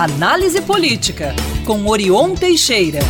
[0.00, 1.34] Análise Política,
[1.66, 3.00] com Orion Teixeira.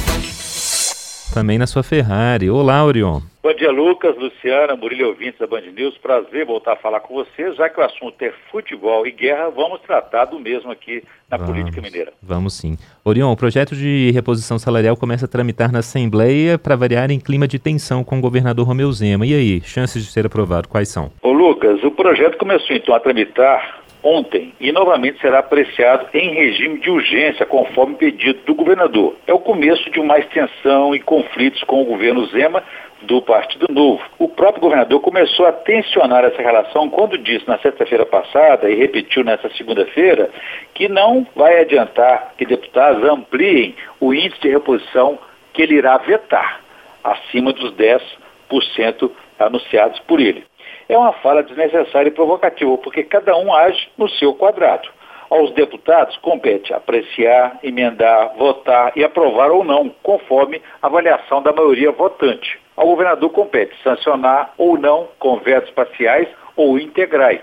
[1.35, 2.49] Também na sua Ferrari.
[2.49, 3.21] Olá, Orion.
[3.43, 5.99] Bom dia, Lucas, Luciana, Murilo ouvintes da Band News.
[5.99, 7.57] Prazer voltar a falar com vocês.
[7.57, 11.53] Já que o assunto é futebol e guerra, vamos tratar do mesmo aqui na vamos,
[11.53, 12.11] política mineira.
[12.23, 12.79] Vamos sim.
[13.05, 17.47] Orion, o projeto de reposição salarial começa a tramitar na Assembleia para variar em clima
[17.47, 19.27] de tensão com o governador Romeu Zema.
[19.27, 21.13] E aí, chances de ser aprovado, quais são?
[21.21, 23.79] Ô, Lucas, o projeto começou então a tramitar
[24.09, 29.15] ontem e novamente será apreciado em regime de urgência, conforme pedido do governador.
[29.27, 32.63] É o começo de uma extensão e conflitos com o governo Zema
[33.03, 34.03] do Partido Novo.
[34.19, 39.23] O próprio governador começou a tensionar essa relação quando disse na sexta-feira passada e repetiu
[39.23, 40.31] nessa segunda-feira
[40.75, 45.19] que não vai adiantar que deputados ampliem o índice de reposição
[45.53, 46.61] que ele irá vetar,
[47.05, 50.48] acima dos 10% anunciados por ele
[50.89, 54.89] é uma fala desnecessária e provocativa, porque cada um age no seu quadrado.
[55.31, 61.93] Aos deputados compete apreciar, emendar, votar e aprovar ou não, conforme a avaliação da maioria
[61.93, 62.59] votante.
[62.75, 67.43] Ao governador compete sancionar ou não com vetos parciais ou integrais.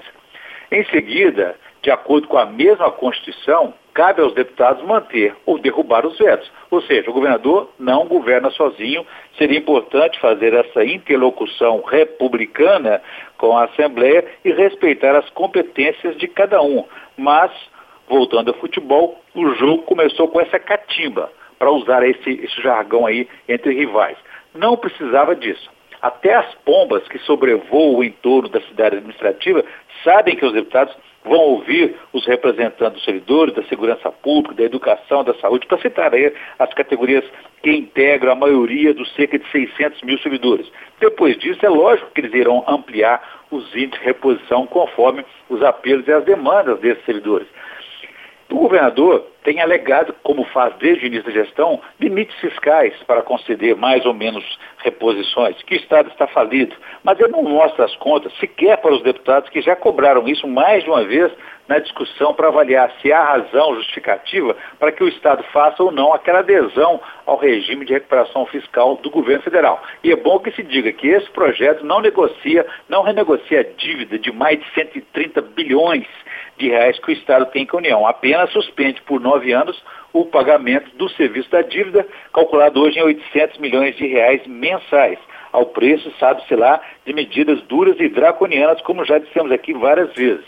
[0.72, 6.18] Em seguida, de acordo com a mesma Constituição, cabe aos deputados manter ou derrubar os
[6.18, 6.52] vetos.
[6.70, 9.08] Ou seja, o governador não governa sozinho.
[9.38, 13.02] Seria importante fazer essa interlocução republicana
[13.38, 16.84] com a Assembleia e respeitar as competências de cada um.
[17.18, 17.52] Mas,
[18.08, 23.30] voltando ao futebol, o jogo começou com essa catimba, para usar esse, esse jargão aí
[23.48, 24.18] entre rivais.
[24.54, 25.70] Não precisava disso.
[26.02, 29.64] Até as pombas que sobrevoam em torno da cidade administrativa
[30.04, 30.94] sabem que os deputados
[31.26, 36.14] vão ouvir os representantes dos servidores, da segurança pública, da educação, da saúde, para citar
[36.14, 37.26] aí as categorias
[37.62, 40.72] que integram a maioria dos cerca de 600 mil servidores.
[41.00, 46.08] Depois disso, é lógico que eles irão ampliar os índices de reposição conforme os apelos
[46.08, 47.48] e as demandas desses servidores.
[48.50, 53.76] O governador tem alegado, como faz desde o início da gestão, limites fiscais para conceder
[53.76, 54.44] mais ou menos
[54.80, 56.76] reposições, que o Estado está falido.
[57.04, 60.84] Mas ele não mostra as contas sequer para os deputados que já cobraram isso mais
[60.84, 61.32] de uma vez
[61.67, 66.14] na discussão para avaliar se há razão justificativa para que o Estado faça ou não
[66.14, 69.82] aquela adesão ao regime de recuperação fiscal do governo federal.
[70.04, 74.20] E é bom que se diga que esse projeto não negocia, não renegocia a dívida
[74.20, 76.05] de mais de 130 bilhões
[76.58, 78.08] de reais que o Estado tem com a União.
[78.08, 79.82] Apenas suspende por nove anos
[80.14, 85.20] o pagamento do serviço da dívida, calculado hoje em 800 milhões de reais mensais,
[85.52, 90.46] ao preço, sabe-se lá, de medidas duras e draconianas, como já dissemos aqui várias vezes.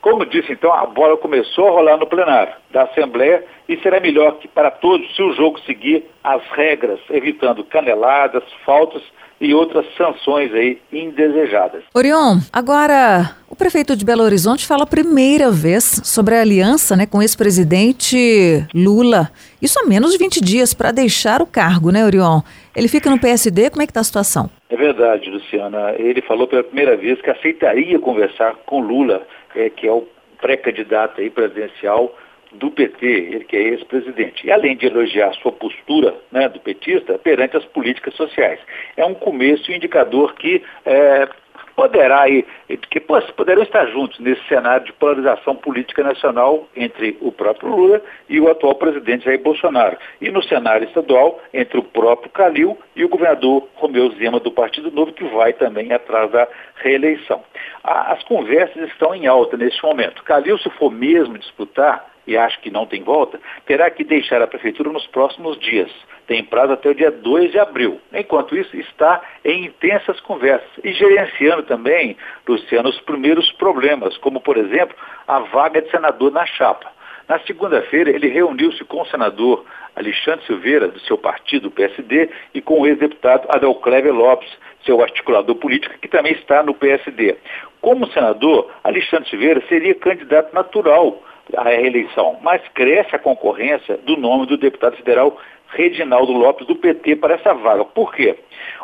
[0.00, 4.38] Como disse, então, a bola começou a rolar no plenário da Assembleia e será melhor
[4.38, 9.02] que para todos se o jogo seguir as regras, evitando caneladas, faltas
[9.44, 11.82] e outras sanções aí indesejadas.
[11.94, 17.06] Orion, agora o prefeito de Belo Horizonte fala a primeira vez sobre a aliança né,
[17.06, 19.30] com o ex-presidente Lula.
[19.60, 22.40] Isso há menos de 20 dias para deixar o cargo, né, Orion?
[22.74, 24.50] Ele fica no PSD, como é que está a situação?
[24.68, 25.94] É verdade, Luciana.
[25.98, 29.22] Ele falou pela primeira vez que aceitaria conversar com Lula,
[29.54, 30.04] é, que é o
[30.40, 32.12] pré-candidato aí presidencial
[32.54, 34.46] do PT, ele que é ex-presidente.
[34.46, 38.60] E além de elogiar sua postura né, do petista perante as políticas sociais.
[38.96, 41.28] É um começo um indicador que é,
[41.74, 42.44] poderá aí,
[42.90, 48.40] que poderão estar juntos nesse cenário de polarização política nacional entre o próprio Lula e
[48.40, 49.96] o atual presidente Jair Bolsonaro.
[50.20, 54.90] E no cenário estadual, entre o próprio Calil e o governador Romeu Zema do Partido
[54.90, 57.42] Novo, que vai também atrás da reeleição.
[57.82, 60.22] As conversas estão em alta neste momento.
[60.22, 64.46] Calil, se for mesmo disputar, e acho que não tem volta, terá que deixar a
[64.46, 65.90] prefeitura nos próximos dias.
[66.26, 68.00] Tem prazo até o dia 2 de abril.
[68.12, 72.16] Enquanto isso, está em intensas conversas e gerenciando também,
[72.48, 74.96] Luciano, os primeiros problemas, como, por exemplo,
[75.28, 76.90] a vaga de senador na chapa.
[77.28, 79.64] Na segunda-feira, ele reuniu-se com o senador
[79.96, 84.50] Alexandre Silveira, do seu partido, o PSD, e com o ex-deputado Adel Clever Lopes,
[84.84, 87.36] seu articulador político, que também está no PSD.
[87.80, 91.22] Como senador, Alexandre Silveira seria candidato natural
[91.56, 95.38] à reeleição, mas cresce a concorrência do nome do deputado federal
[95.68, 97.84] Reginaldo Lopes do PT para essa vaga.
[97.84, 98.38] Por quê?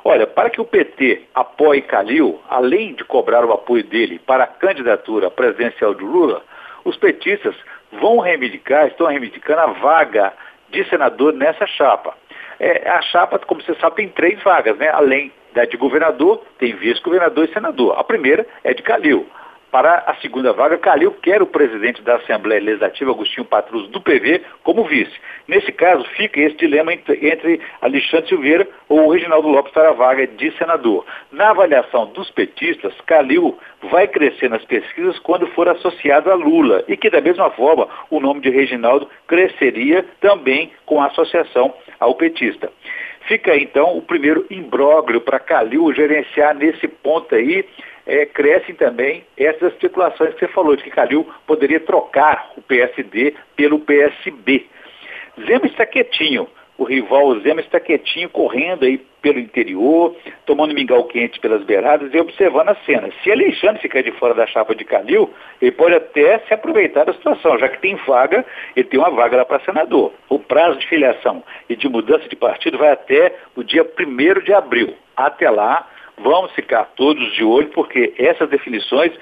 [0.05, 4.49] Olha, para que o PT apoie Calil, além de cobrar o apoio dele para a
[4.49, 6.43] candidatura presidencial de Lula,
[6.85, 7.55] os petistas
[7.93, 10.33] vão reivindicar, estão reivindicando a vaga
[10.71, 12.15] de senador nessa chapa.
[12.59, 14.89] É, a chapa, como você sabe, tem três vagas, né?
[14.89, 17.99] Além da de governador, tem vice-governador e senador.
[17.99, 19.27] A primeira é de Calil.
[19.71, 24.43] Para a segunda vaga, Calil quer o presidente da Assembleia Legislativa, Agostinho Patrus, do PV,
[24.65, 25.13] como vice.
[25.47, 30.27] Nesse caso, fica esse dilema entre Alexandre Silveira ou o Reginaldo Lopes para a vaga
[30.27, 31.07] de senador.
[31.31, 36.97] Na avaliação dos petistas, Calil vai crescer nas pesquisas quando for associado a Lula e
[36.97, 42.73] que, da mesma forma, o nome de Reginaldo cresceria também com a associação ao petista.
[43.29, 47.65] Fica então o primeiro imbróglio para Calil gerenciar nesse ponto aí
[48.11, 53.35] é, crescem também essas especulações que você falou, de que Calil poderia trocar o PSD
[53.55, 54.67] pelo PSB.
[55.47, 61.39] Zema está quietinho, o rival Zema está quietinho, correndo aí pelo interior, tomando mingau quente
[61.39, 63.11] pelas beiradas e observando a cena.
[63.23, 67.13] Se Alexandre ficar de fora da chapa de Calil, ele pode até se aproveitar da
[67.13, 70.13] situação, já que tem vaga, ele tem uma vaga lá para senador.
[70.29, 74.53] O prazo de filiação e de mudança de partido vai até o dia 1 de
[74.53, 74.95] abril.
[75.17, 75.87] Até lá,
[76.23, 79.13] Vamos ficar todos de olho, porque essas definições